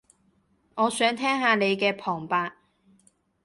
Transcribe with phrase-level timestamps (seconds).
[0.73, 2.53] 我想聽下你嘅旁白